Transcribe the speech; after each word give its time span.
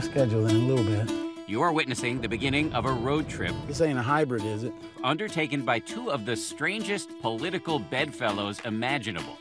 of 0.00 0.10
schedule 0.10 0.46
in 0.46 0.56
a 0.56 0.58
little 0.58 0.84
bit. 0.84 1.10
You're 1.46 1.72
witnessing 1.72 2.20
the 2.20 2.28
beginning 2.28 2.72
of 2.72 2.86
a 2.86 2.92
road 2.92 3.28
trip. 3.28 3.54
This 3.66 3.80
ain't 3.80 3.98
a 3.98 4.02
hybrid, 4.02 4.44
is 4.44 4.64
it? 4.64 4.72
Undertaken 5.04 5.62
by 5.62 5.78
two 5.80 6.10
of 6.10 6.24
the 6.24 6.36
strangest 6.36 7.10
political 7.20 7.78
bedfellows 7.78 8.60
imaginable. 8.64 9.36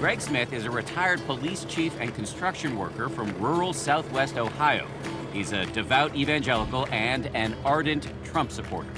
Greg 0.00 0.20
Smith 0.20 0.52
is 0.52 0.64
a 0.64 0.70
retired 0.70 1.24
police 1.26 1.64
chief 1.66 1.94
and 2.00 2.14
construction 2.14 2.76
worker 2.76 3.08
from 3.08 3.32
rural 3.40 3.72
southwest 3.72 4.36
Ohio. 4.36 4.86
He's 5.32 5.52
a 5.52 5.66
devout 5.66 6.16
evangelical 6.16 6.86
and 6.90 7.26
an 7.36 7.54
ardent 7.64 8.08
Trump 8.24 8.50
supporter. 8.50 8.90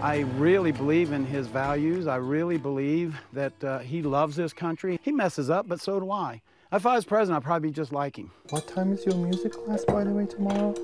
I 0.00 0.20
really 0.36 0.72
believe 0.72 1.12
in 1.12 1.24
his 1.24 1.46
values. 1.46 2.06
I 2.06 2.16
really 2.16 2.58
believe 2.58 3.18
that 3.32 3.64
uh, 3.64 3.78
he 3.78 4.02
loves 4.02 4.36
this 4.36 4.52
country. 4.52 5.00
He 5.02 5.10
messes 5.10 5.50
up, 5.50 5.66
but 5.66 5.80
so 5.80 5.98
do 5.98 6.10
I. 6.10 6.42
If 6.74 6.86
I 6.86 6.96
was 6.96 7.04
president, 7.04 7.36
I'd 7.36 7.44
probably 7.44 7.68
be 7.68 7.72
just 7.72 7.92
like 7.92 8.18
him. 8.18 8.32
What 8.50 8.66
time 8.66 8.92
is 8.92 9.06
your 9.06 9.14
music 9.14 9.52
class, 9.52 9.84
by 9.84 10.02
the 10.02 10.10
way, 10.10 10.26
tomorrow? 10.26 10.74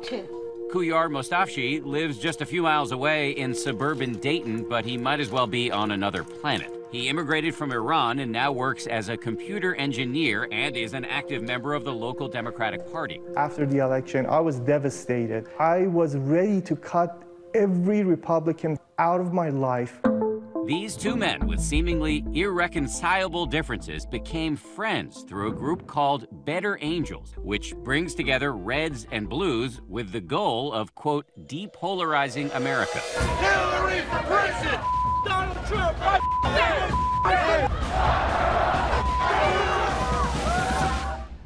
Two. 0.00 0.68
Kuyar 0.72 1.10
Mostafshi 1.10 1.84
lives 1.84 2.18
just 2.18 2.40
a 2.40 2.46
few 2.46 2.62
miles 2.62 2.92
away 2.92 3.32
in 3.32 3.52
suburban 3.52 4.12
Dayton, 4.20 4.68
but 4.68 4.84
he 4.84 4.96
might 4.96 5.18
as 5.18 5.30
well 5.30 5.48
be 5.48 5.72
on 5.72 5.90
another 5.90 6.22
planet. 6.22 6.72
He 6.92 7.08
immigrated 7.08 7.52
from 7.52 7.72
Iran 7.72 8.20
and 8.20 8.30
now 8.30 8.52
works 8.52 8.86
as 8.86 9.08
a 9.08 9.16
computer 9.16 9.74
engineer 9.74 10.46
and 10.52 10.76
is 10.76 10.94
an 10.94 11.04
active 11.04 11.42
member 11.42 11.74
of 11.74 11.82
the 11.82 11.92
local 11.92 12.28
Democratic 12.28 12.88
Party. 12.92 13.20
After 13.36 13.66
the 13.66 13.78
election, 13.78 14.26
I 14.26 14.38
was 14.38 14.60
devastated. 14.60 15.48
I 15.58 15.88
was 15.88 16.16
ready 16.16 16.60
to 16.60 16.76
cut 16.76 17.24
every 17.54 18.04
Republican 18.04 18.78
out 19.00 19.20
of 19.20 19.32
my 19.32 19.48
life. 19.48 20.00
These 20.66 20.96
two 20.96 21.16
men 21.16 21.46
with 21.46 21.60
seemingly 21.60 22.24
irreconcilable 22.32 23.46
differences 23.46 24.06
became 24.06 24.56
friends 24.56 25.22
through 25.22 25.48
a 25.48 25.54
group 25.54 25.86
called 25.86 26.26
Better 26.44 26.78
Angels, 26.80 27.34
which 27.38 27.74
brings 27.76 28.14
together 28.14 28.52
reds 28.52 29.06
and 29.10 29.28
blues 29.28 29.80
with 29.88 30.12
the 30.12 30.20
goal 30.20 30.72
of, 30.72 30.94
quote, 30.94 31.26
depolarizing 31.46 32.54
America. 32.54 32.98
Hillary 32.98 34.00
for 34.02 34.22
president! 34.26 34.82
Donald 35.24 35.66
Trump! 35.66 36.20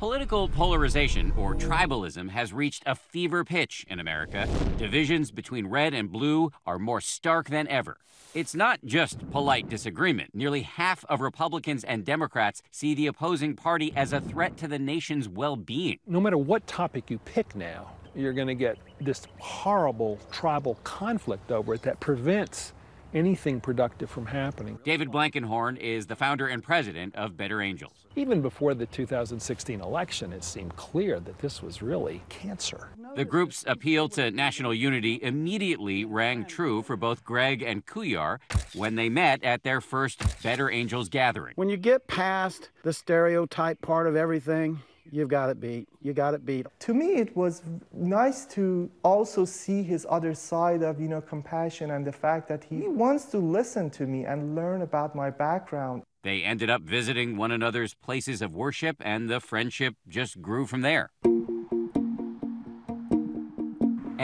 Political 0.05 0.51
polarization, 0.51 1.33
or 1.35 1.55
tribalism, 1.55 2.29
has 2.29 2.53
reached 2.53 2.83
a 2.85 2.95
fever 2.95 3.43
pitch 3.43 3.87
in 3.89 3.99
America. 3.99 4.47
Divisions 4.77 5.31
between 5.31 5.67
red 5.67 5.95
and 5.95 6.13
blue 6.13 6.53
are 6.67 6.79
more 6.79 7.01
stark 7.01 7.49
than 7.49 7.67
ever. 7.69 7.97
It's 8.35 8.55
not 8.55 8.81
just 8.85 9.31
polite 9.31 9.71
disagreement. 9.71 10.35
Nearly 10.35 10.61
half 10.61 11.07
of 11.07 11.23
Republicans 11.23 11.85
and 11.85 12.05
Democrats 12.05 12.63
see 12.71 12.95
the 12.95 13.07
opposing 13.07 13.57
party 13.57 13.95
as 13.97 14.13
a 14.13 14.21
threat 14.21 14.59
to 14.59 14.69
the 14.69 14.79
nation's 14.79 15.27
well 15.27 15.57
being. 15.57 15.99
No 16.07 16.21
matter 16.21 16.37
what 16.37 16.67
topic 16.67 17.09
you 17.09 17.17
pick 17.21 17.57
now, 17.57 17.91
you're 18.15 18.35
going 18.35 18.49
to 18.49 18.55
get 18.55 18.77
this 19.01 19.27
horrible 19.39 20.19
tribal 20.31 20.75
conflict 20.85 21.51
over 21.51 21.73
it 21.73 21.83
that 21.85 22.01
prevents 22.01 22.75
anything 23.15 23.61
productive 23.61 24.11
from 24.11 24.27
happening. 24.27 24.79
David 24.84 25.11
Blankenhorn 25.11 25.79
is 25.79 26.07
the 26.07 26.17
founder 26.17 26.48
and 26.48 26.62
president 26.62 27.15
of 27.15 27.37
Better 27.37 27.62
Angels. 27.62 28.07
Even 28.17 28.43
before 28.43 28.75
the 28.75 28.87
2016 28.87 29.81
election, 29.81 30.33
it 30.33 30.45
seemed 30.45 30.77
clear 30.77 31.20
that 31.20 31.39
this 31.39 31.62
was 31.62 31.81
really 31.81 32.23
cancer. 32.29 32.89
The 33.17 33.25
group's 33.25 33.65
appeal 33.67 34.09
to 34.11 34.31
national 34.31 34.75
unity 34.75 35.20
immediately 35.23 36.05
rang 36.05 36.45
true 36.45 36.83
for 36.83 36.97
both 36.97 37.25
Greg 37.25 37.62
and 37.62 37.87
Kuyar 37.87 38.39
when 38.75 38.97
they 38.97 39.09
met 39.09 39.42
at 39.45 39.62
their 39.62 39.81
first 39.81 40.42
Better 40.42 40.70
Angels 40.70 41.09
gathering. 41.09 41.55
When 41.57 41.69
you 41.69 41.77
get 41.77 42.07
past 42.07 42.70
the 42.83 42.92
stereotype 42.92 43.81
part 43.81 44.07
of 44.07 44.17
everything, 44.17 44.81
you've 45.11 45.29
got 45.29 45.51
it 45.51 45.61
beat. 45.61 45.89
You 46.03 46.13
got 46.13 46.35
it 46.35 46.45
beat. 46.45 46.67
To 46.81 46.95
me, 46.95 47.15
it 47.17 47.37
was 47.37 47.63
nice 47.93 48.47
to 48.47 48.91
also 49.03 49.45
see 49.45 49.83
his 49.83 50.07
other 50.09 50.35
side 50.35 50.83
of, 50.83 51.01
you 51.01 51.09
know, 51.09 51.21
compassion 51.21 51.91
and 51.91 52.07
the 52.07 52.13
fact 52.13 52.49
that 52.49 52.65
he 52.65 52.89
wants 52.89 53.27
to 53.27 53.39
listen 53.39 53.91
to 53.91 54.07
me 54.07 54.25
and 54.25 54.55
learn 54.55 54.83
about 54.83 55.14
my 55.14 55.31
background. 55.31 56.03
They 56.23 56.43
ended 56.43 56.70
up 56.70 56.83
visiting 56.83 57.37
one 57.37 57.51
another's 57.51 57.95
places 57.95 58.41
of 58.41 58.55
worship, 58.55 58.97
and 59.01 59.29
the 59.29 59.41
friendship 59.41 59.95
just 60.09 60.41
grew 60.41 60.67
from 60.67 60.81
there. 60.81 61.11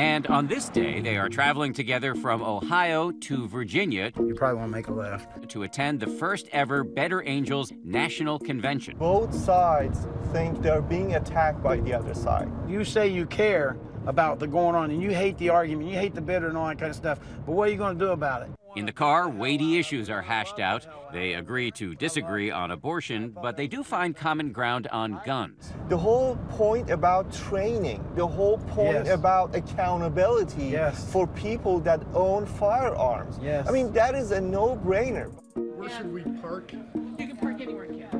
And 0.00 0.26
on 0.28 0.46
this 0.46 0.70
day, 0.70 1.02
they 1.02 1.18
are 1.18 1.28
traveling 1.28 1.74
together 1.74 2.14
from 2.14 2.42
Ohio 2.42 3.10
to 3.10 3.46
Virginia. 3.46 4.10
You 4.18 4.34
probably 4.34 4.58
want 4.58 4.70
to 4.70 4.72
make 4.72 4.88
a 4.88 4.94
left. 4.94 5.50
To 5.50 5.64
attend 5.64 6.00
the 6.00 6.06
first 6.06 6.48
ever 6.52 6.84
Better 6.84 7.22
Angels 7.28 7.70
National 7.84 8.38
Convention. 8.38 8.96
Both 8.96 9.34
sides 9.34 10.06
think 10.32 10.62
they're 10.62 10.80
being 10.80 11.16
attacked 11.16 11.62
by 11.62 11.80
the 11.80 11.92
other 11.92 12.14
side. 12.14 12.50
You 12.66 12.82
say 12.82 13.08
you 13.08 13.26
care 13.26 13.76
about 14.06 14.38
the 14.38 14.46
going 14.46 14.74
on 14.74 14.90
and 14.90 15.02
you 15.02 15.10
hate 15.10 15.36
the 15.36 15.50
argument, 15.50 15.90
you 15.90 15.98
hate 15.98 16.14
the 16.14 16.22
bitter 16.22 16.48
and 16.48 16.56
all 16.56 16.68
that 16.68 16.78
kind 16.78 16.88
of 16.88 16.96
stuff, 16.96 17.20
but 17.44 17.52
what 17.52 17.68
are 17.68 17.70
you 17.70 17.76
going 17.76 17.98
to 17.98 18.02
do 18.02 18.12
about 18.12 18.40
it? 18.40 18.59
In 18.76 18.86
the 18.86 18.92
car, 18.92 19.28
weighty 19.28 19.78
issues 19.78 20.08
are 20.08 20.22
hashed 20.22 20.60
out. 20.60 20.86
They 21.12 21.34
agree 21.34 21.72
to 21.72 21.96
disagree 21.96 22.52
on 22.52 22.70
abortion, 22.70 23.30
but 23.30 23.56
they 23.56 23.66
do 23.66 23.82
find 23.82 24.14
common 24.14 24.52
ground 24.52 24.86
on 24.92 25.20
guns. 25.26 25.72
The 25.88 25.96
whole 25.96 26.36
point 26.50 26.88
about 26.88 27.32
training, 27.32 28.04
the 28.14 28.26
whole 28.26 28.58
point 28.58 29.06
yes. 29.06 29.08
about 29.08 29.56
accountability 29.56 30.66
yes. 30.66 31.10
for 31.12 31.26
people 31.26 31.80
that 31.80 32.00
own 32.14 32.46
firearms. 32.46 33.38
Yes. 33.42 33.66
I 33.68 33.72
mean, 33.72 33.92
that 33.92 34.14
is 34.14 34.30
a 34.30 34.40
no-brainer. 34.40 35.32
Where 35.54 35.90
should 35.90 36.12
we 36.12 36.22
park? 36.40 36.72
You 36.72 36.78
can 36.78 36.92
park 36.92 36.94
anywhere, 36.94 37.00
Kid. 37.00 37.09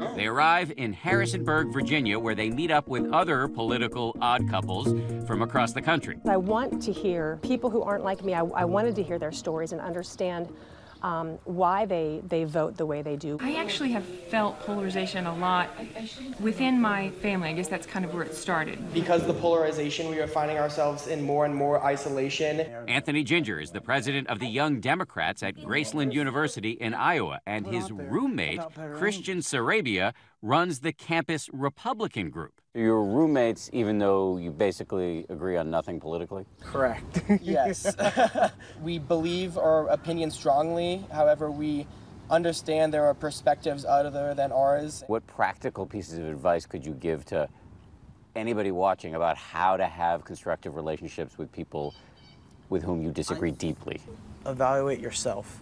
Oh. 0.01 0.15
They 0.15 0.27
arrive 0.27 0.73
in 0.77 0.93
Harrisonburg, 0.93 1.73
Virginia, 1.73 2.19
where 2.19 2.35
they 2.35 2.51
meet 2.51 2.71
up 2.71 2.89
with 2.89 3.13
other 3.13 3.49
political 3.49 4.17
odd 4.21 4.49
couples 4.49 4.89
from 5.27 5.43
across 5.43 5.73
the 5.73 5.83
country. 5.83 6.19
I 6.27 6.37
want 6.37 6.81
to 6.83 6.93
hear 6.93 7.39
people 7.43 7.71
who 7.71 7.83
aren't 7.83 8.05
like 8.05 8.25
me. 8.25 8.35
I, 8.35 8.41
I 8.41 8.65
wanted 8.65 8.97
to 8.97 9.03
hear 9.03 9.19
their 9.19 9.33
stories 9.33 9.73
and 9.73 9.81
understand 9.81 10.49
um, 11.03 11.39
why 11.45 11.87
they, 11.87 12.21
they 12.29 12.45
vote 12.45 12.77
the 12.77 12.87
way 12.87 13.03
they 13.03 13.17
do. 13.17 13.39
I 13.41 13.55
actually 13.57 13.93
have 13.93 14.05
felt 14.05 14.61
polarization 14.61 15.27
a 15.27 15.35
lot 15.37 15.71
within 16.41 16.81
my 16.81 17.11
family. 17.23 17.49
I 17.49 17.53
guess 17.53 17.69
that's 17.69 17.87
kind 17.87 18.05
of 18.05 18.15
where 18.15 18.23
it 18.23 18.35
started. 18.35 18.93
Because 18.93 19.27
the 19.27 19.35
polarization, 19.35 20.09
we 20.09 20.19
are 20.21 20.27
finding 20.27 20.59
ourselves 20.59 21.07
in 21.07 21.23
more 21.23 21.45
and 21.45 21.55
more 21.55 21.85
isolation. 21.85 22.61
Anthony 22.89 23.25
Ginger 23.25 23.61
is 23.61 23.71
the 23.71 23.81
president 23.81 24.29
of 24.29 24.39
the 24.39 24.47
Young 24.47 24.81
Democrats 24.81 25.43
at 25.43 25.57
Graceland 25.57 26.13
University 26.13 26.71
in 26.71 26.95
Iowa, 26.95 27.41
and 27.47 27.67
his 27.67 27.91
roommate, 27.91 28.61
Christian 28.95 29.39
Sarabia, 29.39 30.13
runs 30.43 30.81
the 30.81 30.93
campus 30.93 31.49
Republican 31.53 32.31
group. 32.31 32.61
Your 32.75 33.05
roommates, 33.05 33.69
even 33.73 33.99
though 33.99 34.37
you 34.37 34.51
basically 34.51 35.27
agree 35.29 35.57
on 35.57 35.71
nothing 35.71 36.01
politically? 36.01 36.47
Correct. 36.61 37.23
yes. 37.43 37.95
we 38.83 38.99
believe 38.99 39.59
our 39.59 39.89
opinions 39.89 40.35
strongly. 40.35 41.05
However, 41.13 41.51
we 41.51 41.87
understand 42.31 42.95
there 42.95 43.07
are 43.07 43.15
perspectives 43.15 43.85
other 43.85 44.35
than 44.35 44.53
ours. 44.53 45.03
What 45.09 45.27
practical 45.27 45.85
pieces 45.85 46.19
of 46.19 46.27
advice 46.27 46.65
could 46.65 46.87
you 46.87 46.93
give 46.93 47.25
to 47.27 47.49
anybody 48.37 48.71
watching 48.71 49.17
about 49.17 49.37
how 49.37 49.77
to 49.77 49.87
have 49.87 50.25
constructive 50.25 50.77
relationships 50.77 51.37
with 51.37 51.51
people 51.51 51.93
with 52.69 52.85
whom 52.85 53.03
you 53.03 53.11
disagree 53.11 53.51
deeply? 53.51 54.01
Evaluate 54.47 55.01
yourself. 55.01 55.61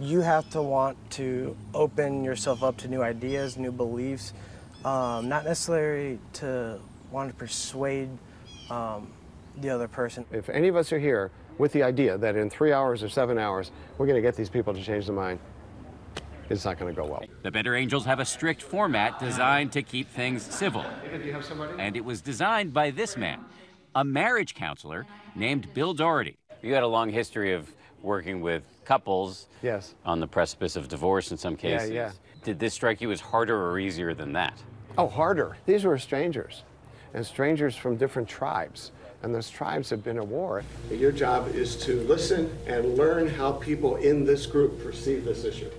You 0.00 0.20
have 0.20 0.48
to 0.50 0.62
want 0.62 0.96
to 1.12 1.56
open 1.74 2.22
yourself 2.22 2.62
up 2.62 2.76
to 2.78 2.88
new 2.88 3.02
ideas, 3.02 3.56
new 3.56 3.72
beliefs, 3.72 4.32
um, 4.84 5.28
not 5.28 5.44
necessarily 5.44 6.20
to 6.34 6.78
want 7.10 7.30
to 7.30 7.34
persuade 7.34 8.08
um, 8.70 9.12
the 9.56 9.70
other 9.70 9.88
person. 9.88 10.24
If 10.30 10.48
any 10.50 10.68
of 10.68 10.76
us 10.76 10.92
are 10.92 11.00
here 11.00 11.32
with 11.58 11.72
the 11.72 11.82
idea 11.82 12.16
that 12.16 12.36
in 12.36 12.48
three 12.48 12.72
hours 12.72 13.02
or 13.02 13.08
seven 13.08 13.38
hours 13.38 13.72
we're 13.96 14.06
going 14.06 14.16
to 14.16 14.22
get 14.22 14.36
these 14.36 14.48
people 14.48 14.72
to 14.72 14.80
change 14.80 15.06
their 15.06 15.16
mind, 15.16 15.40
it's 16.48 16.64
not 16.64 16.78
going 16.78 16.94
to 16.94 17.00
go 17.00 17.06
well. 17.06 17.24
The 17.42 17.50
Better 17.50 17.74
Angels 17.74 18.04
have 18.04 18.20
a 18.20 18.24
strict 18.24 18.62
format 18.62 19.18
designed 19.18 19.72
to 19.72 19.82
keep 19.82 20.08
things 20.08 20.42
civil. 20.42 20.84
And 21.78 21.96
it 21.96 22.04
was 22.04 22.20
designed 22.20 22.72
by 22.72 22.90
this 22.90 23.16
man, 23.16 23.44
a 23.94 24.04
marriage 24.04 24.54
counselor 24.54 25.06
named 25.34 25.74
Bill 25.74 25.92
Doherty. 25.92 26.36
You 26.62 26.74
had 26.74 26.82
a 26.82 26.88
long 26.88 27.10
history 27.10 27.52
of 27.52 27.72
working 28.02 28.40
with 28.40 28.62
couples 28.84 29.48
yes. 29.62 29.94
on 30.04 30.20
the 30.20 30.26
precipice 30.26 30.76
of 30.76 30.88
divorce 30.88 31.30
in 31.30 31.36
some 31.36 31.56
cases. 31.56 31.90
Yeah, 31.90 32.06
yeah. 32.06 32.12
Did 32.44 32.58
this 32.58 32.74
strike 32.74 33.00
you 33.00 33.10
as 33.10 33.20
harder 33.20 33.70
or 33.70 33.78
easier 33.78 34.14
than 34.14 34.32
that? 34.32 34.54
Oh, 34.96 35.08
harder. 35.08 35.56
These 35.66 35.84
were 35.84 35.98
strangers, 35.98 36.64
and 37.14 37.24
strangers 37.24 37.76
from 37.76 37.96
different 37.96 38.28
tribes. 38.28 38.92
And 39.22 39.34
those 39.34 39.50
tribes 39.50 39.90
have 39.90 40.04
been 40.04 40.16
at 40.16 40.26
war. 40.26 40.62
Your 40.90 41.10
job 41.10 41.48
is 41.54 41.76
to 41.84 42.00
listen 42.02 42.56
and 42.66 42.96
learn 42.96 43.28
how 43.28 43.52
people 43.52 43.96
in 43.96 44.24
this 44.24 44.46
group 44.46 44.82
perceive 44.82 45.24
this 45.24 45.44
issue. 45.44 45.70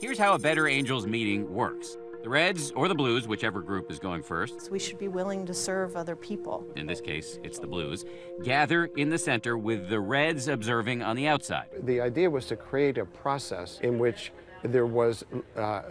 Here's 0.00 0.18
how 0.18 0.34
a 0.34 0.38
Better 0.38 0.66
Angels 0.66 1.06
meeting 1.06 1.52
works. 1.54 1.98
The 2.22 2.28
Reds 2.28 2.70
or 2.72 2.86
the 2.86 2.94
Blues, 2.94 3.26
whichever 3.26 3.62
group 3.62 3.90
is 3.90 3.98
going 3.98 4.22
first. 4.22 4.70
We 4.70 4.78
should 4.78 4.98
be 4.98 5.08
willing 5.08 5.46
to 5.46 5.54
serve 5.54 5.96
other 5.96 6.14
people. 6.14 6.66
In 6.76 6.86
this 6.86 7.00
case, 7.00 7.38
it's 7.42 7.58
the 7.58 7.66
Blues. 7.66 8.04
Gather 8.42 8.86
in 8.96 9.08
the 9.08 9.16
center 9.16 9.56
with 9.56 9.88
the 9.88 10.00
Reds 10.00 10.46
observing 10.46 11.02
on 11.02 11.16
the 11.16 11.26
outside. 11.26 11.68
The 11.84 12.02
idea 12.02 12.28
was 12.28 12.44
to 12.46 12.56
create 12.56 12.98
a 12.98 13.06
process 13.06 13.80
in 13.82 13.98
which 13.98 14.32
there 14.62 14.84
was 14.84 15.24
uh, 15.56 15.82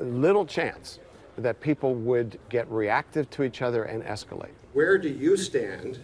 little 0.00 0.44
chance 0.44 0.98
that 1.38 1.60
people 1.60 1.94
would 1.94 2.40
get 2.48 2.68
reactive 2.68 3.30
to 3.30 3.44
each 3.44 3.62
other 3.62 3.84
and 3.84 4.02
escalate. 4.02 4.54
Where 4.72 4.98
do 4.98 5.08
you 5.08 5.36
stand 5.36 6.00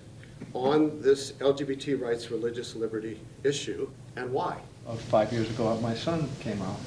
on 0.55 1.01
this 1.01 1.33
LGBT 1.33 2.01
rights, 2.01 2.31
religious 2.31 2.77
liberty 2.77 3.19
issue, 3.43 3.91
and 4.15 4.33
why? 4.33 4.59
Uh, 4.87 4.95
five 4.95 5.33
years 5.33 5.51
ago, 5.51 5.77
my 5.81 5.95
son 5.95 6.29
came 6.39 6.63
out, 6.63 6.79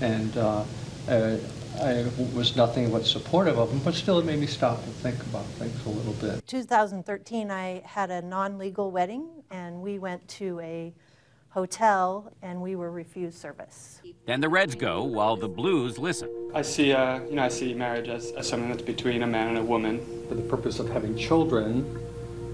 and 0.00 0.36
uh, 0.36 0.64
uh, 1.08 1.36
I 1.80 2.06
was 2.34 2.56
nothing 2.56 2.90
but 2.90 3.06
supportive 3.06 3.58
of 3.58 3.70
him, 3.70 3.80
but 3.80 3.94
still 3.94 4.18
it 4.18 4.24
made 4.24 4.38
me 4.38 4.46
stop 4.46 4.82
and 4.84 4.94
think 4.96 5.20
about 5.22 5.44
things 5.44 5.84
a 5.86 5.88
little 5.88 6.12
bit. 6.14 6.46
2013, 6.46 7.50
I 7.50 7.82
had 7.84 8.10
a 8.10 8.22
non-legal 8.22 8.90
wedding, 8.90 9.28
and 9.50 9.80
we 9.82 9.98
went 9.98 10.26
to 10.28 10.60
a 10.60 10.92
hotel, 11.50 12.32
and 12.42 12.60
we 12.60 12.76
were 12.76 12.90
refused 12.90 13.38
service. 13.38 14.00
Then 14.26 14.40
the 14.40 14.48
Reds 14.48 14.74
go 14.74 15.04
while 15.04 15.36
the 15.36 15.48
Blues 15.48 15.98
listen. 15.98 16.30
I 16.54 16.62
see, 16.62 16.92
uh, 16.92 17.20
you 17.24 17.34
know, 17.34 17.42
I 17.42 17.48
see 17.48 17.74
marriage 17.74 18.08
as, 18.08 18.32
as 18.32 18.48
something 18.48 18.70
that's 18.70 18.82
between 18.82 19.22
a 19.22 19.26
man 19.26 19.48
and 19.48 19.58
a 19.58 19.62
woman. 19.62 20.00
For 20.28 20.34
the 20.34 20.42
purpose 20.42 20.78
of 20.78 20.88
having 20.88 21.16
children, 21.16 21.98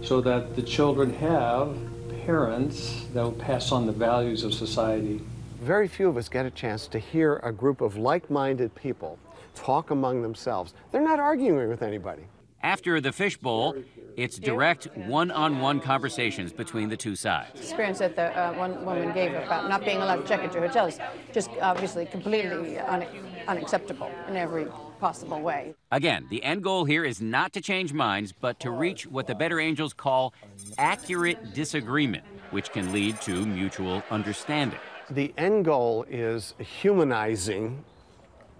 so 0.03 0.21
that 0.21 0.57
the 0.57 0.63
children 0.63 1.13
have 1.15 1.77
parents 2.25 3.07
that 3.15 3.23
will 3.23 3.33
pass 3.33 3.73
on 3.73 3.87
the 3.87 3.93
values 3.93 4.45
of 4.45 4.53
society. 4.53 5.21
Very 5.61 5.89
few 5.89 6.09
of 6.09 6.17
us 6.17 6.29
get 6.29 6.47
a 6.47 6.51
chance 6.51 6.87
to 6.87 7.01
hear 7.01 7.37
a 7.43 7.51
group 7.51 7.81
of 7.81 7.97
like-minded 7.97 8.73
people 8.77 9.19
talk 9.57 9.91
among 9.91 10.23
themselves. 10.23 10.73
They're 10.93 11.03
not 11.03 11.19
arguing 11.19 11.69
with 11.69 11.83
anybody. 11.83 12.23
After 12.63 13.01
the 13.01 13.11
fishbowl, 13.11 13.75
it's 14.17 14.39
direct 14.39 14.89
one-on-one 14.97 15.81
conversations 15.81 16.53
between 16.53 16.89
the 16.89 16.97
two 16.97 17.17
sides. 17.17 17.61
experience 17.61 17.99
that 17.99 18.15
the 18.15 18.37
uh, 18.39 18.53
one 18.55 18.85
woman 18.85 19.13
gave 19.13 19.35
about 19.35 19.69
not 19.69 19.85
being 19.85 19.99
allowed 19.99 20.23
to 20.23 20.29
check 20.29 20.43
into 20.45 20.61
hotels, 20.61 20.99
just 21.33 21.51
obviously 21.61 22.07
completely 22.07 22.79
un- 22.79 23.07
unacceptable 23.49 24.11
in 24.29 24.37
every 24.37 24.67
possible 25.01 25.41
way. 25.41 25.75
Again, 25.93 26.27
the 26.31 26.43
end 26.43 26.63
goal 26.63 26.85
here 26.85 27.05
is 27.05 27.21
not 27.21 27.53
to 27.53 27.61
change 27.61 27.93
minds, 27.93 28.33
but 28.33 28.59
to 28.61 28.71
reach 28.71 29.07
what 29.07 29.27
the 29.27 29.35
Better 29.35 29.59
Angels 29.61 29.93
call 29.93 30.35
accurate 30.79 31.55
disagreement, 31.55 32.25
which 32.51 32.73
can 32.73 32.93
lead 32.93 33.21
to 33.23 33.45
mutual 33.47 34.03
understanding. 34.11 34.79
The 35.11 35.33
end 35.39 35.65
goal 35.65 36.05
is 36.09 36.55
humanizing 36.59 37.85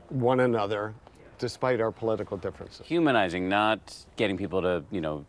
one 0.09 0.41
another 0.41 0.95
despite 1.39 1.81
our 1.81 1.93
political 1.93 2.37
differences. 2.37 2.87
Humanizing, 2.87 3.49
not 3.49 3.95
getting 4.17 4.37
people 4.37 4.63
to, 4.63 4.83
you 4.91 5.01
know, 5.01 5.25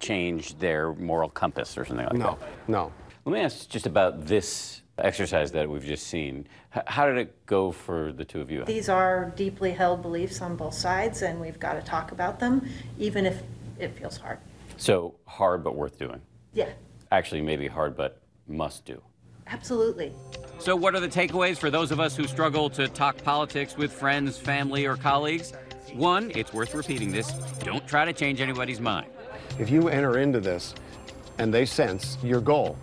change 0.00 0.58
their 0.58 0.92
moral 0.94 1.30
compass 1.30 1.78
or 1.78 1.84
something 1.84 2.04
like 2.04 2.14
No, 2.14 2.36
that. 2.38 2.48
no. 2.68 2.78
No. 2.86 2.92
Let 3.24 3.32
me 3.32 3.40
ask 3.40 3.68
just 3.70 3.86
about 3.86 4.26
this 4.26 4.82
exercise 4.98 5.50
that 5.52 5.68
we've 5.70 5.84
just 5.84 6.06
seen. 6.08 6.46
H- 6.76 6.82
how 6.86 7.06
did 7.06 7.16
it 7.16 7.46
go 7.46 7.72
for 7.72 8.12
the 8.12 8.24
two 8.24 8.40
of 8.42 8.50
you? 8.50 8.64
These 8.66 8.88
are 8.90 9.32
deeply 9.34 9.72
held 9.72 10.02
beliefs 10.02 10.42
on 10.42 10.56
both 10.56 10.74
sides, 10.74 11.22
and 11.22 11.40
we've 11.40 11.58
got 11.58 11.74
to 11.74 11.82
talk 11.82 12.12
about 12.12 12.38
them, 12.38 12.68
even 12.98 13.24
if 13.24 13.42
it 13.78 13.96
feels 13.96 14.18
hard. 14.18 14.38
So 14.76 15.14
hard 15.24 15.64
but 15.64 15.74
worth 15.74 15.98
doing. 15.98 16.20
Yeah, 16.52 16.68
Actually, 17.14 17.42
maybe 17.42 17.68
hard 17.68 17.96
but 17.96 18.18
must 18.48 18.84
do. 18.84 19.00
absolutely. 19.46 20.12
So, 20.58 20.74
what 20.74 20.96
are 20.96 21.00
the 21.00 21.08
takeaways 21.08 21.58
for 21.58 21.70
those 21.70 21.92
of 21.92 22.00
us 22.00 22.16
who 22.16 22.26
struggle 22.26 22.68
to 22.70 22.88
talk 22.88 23.22
politics 23.22 23.76
with 23.76 23.92
friends, 23.92 24.36
family, 24.36 24.84
or 24.84 24.96
colleagues? 24.96 25.52
One, 25.92 26.32
it's 26.34 26.52
worth 26.52 26.74
repeating 26.74 27.12
this 27.12 27.30
don't 27.60 27.86
try 27.86 28.04
to 28.04 28.12
change 28.12 28.40
anybody's 28.40 28.80
mind. 28.80 29.06
If 29.60 29.70
you 29.70 29.88
enter 29.88 30.18
into 30.18 30.40
this 30.40 30.74
and 31.38 31.54
they 31.54 31.66
sense 31.66 32.18
your 32.20 32.40
goal 32.40 32.76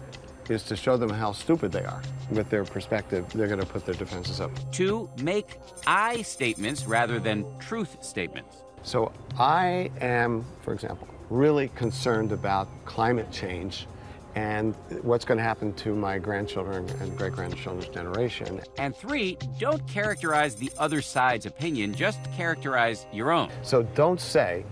is 0.47 0.63
to 0.63 0.77
show 0.77 0.95
them 0.95 1.09
how 1.09 1.33
stupid 1.33 1.73
they 1.73 1.83
are 1.83 2.01
with 2.29 2.49
their 2.49 2.63
perspective, 2.63 3.25
they're 3.33 3.47
going 3.47 3.59
to 3.59 3.65
put 3.65 3.85
their 3.85 3.95
defenses 3.95 4.39
up. 4.39 4.51
Two, 4.71 5.09
make 5.21 5.59
I 5.85 6.21
statements 6.21 6.85
rather 6.85 7.19
than 7.19 7.45
truth 7.59 7.97
statements. 8.01 8.63
So 8.83 9.11
I 9.37 9.91
am, 9.99 10.45
for 10.61 10.73
example, 10.73 11.09
really 11.29 11.67
concerned 11.75 12.31
about 12.31 12.69
climate 12.85 13.29
change 13.29 13.87
and 14.35 14.75
what's 15.01 15.25
going 15.25 15.37
to 15.37 15.43
happen 15.43 15.73
to 15.73 15.95
my 15.95 16.17
grandchildren 16.17 16.87
and 16.99 17.17
great 17.17 17.33
grandchildren's 17.33 17.87
generation. 17.89 18.61
And 18.77 18.95
three, 18.95 19.37
don't 19.59 19.85
characterize 19.87 20.55
the 20.55 20.71
other 20.77 21.01
side's 21.01 21.45
opinion, 21.45 21.93
just 21.93 22.19
characterize 22.35 23.05
your 23.11 23.31
own. 23.31 23.49
So 23.63 23.83
don't 23.83 24.21
say, 24.21 24.63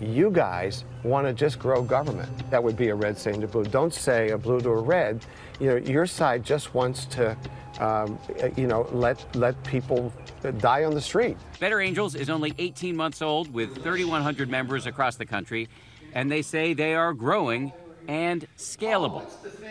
you 0.00 0.30
guys 0.30 0.84
want 1.02 1.26
to 1.26 1.32
just 1.32 1.58
grow 1.58 1.82
government. 1.82 2.30
That 2.50 2.62
would 2.62 2.76
be 2.76 2.88
a 2.88 2.94
red 2.94 3.18
saying 3.18 3.40
to 3.40 3.48
blue. 3.48 3.64
Don't 3.64 3.92
say 3.92 4.30
a 4.30 4.38
blue 4.38 4.60
to 4.60 4.70
a 4.70 4.80
red. 4.80 5.24
You 5.60 5.70
know, 5.70 5.76
your 5.76 6.06
side 6.06 6.44
just 6.44 6.74
wants 6.74 7.04
to, 7.06 7.36
um, 7.80 8.18
you 8.56 8.66
know, 8.66 8.88
let 8.92 9.24
let 9.34 9.60
people 9.64 10.12
die 10.58 10.84
on 10.84 10.94
the 10.94 11.00
street. 11.00 11.36
Better 11.58 11.80
Angels 11.80 12.14
is 12.14 12.30
only 12.30 12.54
18 12.58 12.94
months 12.96 13.22
old 13.22 13.52
with 13.52 13.74
3,100 13.82 14.48
members 14.48 14.86
across 14.86 15.16
the 15.16 15.26
country, 15.26 15.68
and 16.14 16.30
they 16.30 16.42
say 16.42 16.74
they 16.74 16.94
are 16.94 17.12
growing 17.12 17.72
and 18.08 18.46
scalable. 18.56 19.22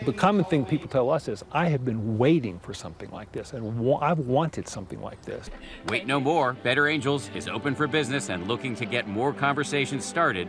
The 0.06 0.12
common 0.12 0.44
thing 0.44 0.64
people 0.64 0.88
tell 0.88 1.10
us 1.10 1.26
is, 1.28 1.44
I 1.50 1.68
have 1.68 1.84
been 1.84 2.16
waiting 2.16 2.60
for 2.60 2.72
something 2.72 3.10
like 3.10 3.32
this, 3.32 3.52
and 3.52 3.78
wa- 3.80 3.98
I've 4.00 4.20
wanted 4.20 4.68
something 4.68 5.02
like 5.02 5.20
this. 5.22 5.50
Wait 5.88 6.06
no 6.06 6.20
more. 6.20 6.52
Better 6.62 6.86
Angels 6.86 7.30
is 7.34 7.48
open 7.48 7.74
for 7.74 7.88
business 7.88 8.30
and 8.30 8.46
looking 8.46 8.76
to 8.76 8.86
get 8.86 9.08
more 9.08 9.32
conversations 9.32 10.04
started 10.04 10.48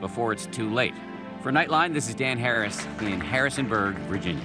before 0.00 0.32
it's 0.32 0.46
too 0.46 0.70
late. 0.72 0.94
For 1.42 1.52
Nightline, 1.52 1.92
this 1.92 2.08
is 2.08 2.14
Dan 2.14 2.38
Harris 2.38 2.84
in 3.00 3.20
Harrisonburg, 3.20 3.96
Virginia. 4.08 4.44